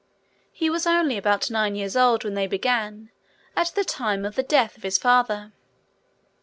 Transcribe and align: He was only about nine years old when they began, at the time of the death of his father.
He 0.51 0.67
was 0.67 0.87
only 0.87 1.15
about 1.15 1.51
nine 1.51 1.75
years 1.75 1.95
old 1.95 2.23
when 2.23 2.33
they 2.33 2.47
began, 2.47 3.11
at 3.55 3.67
the 3.75 3.83
time 3.85 4.25
of 4.25 4.33
the 4.33 4.41
death 4.41 4.75
of 4.75 4.81
his 4.81 4.97
father. 4.97 5.53